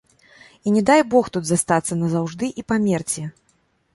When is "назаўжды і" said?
1.99-2.65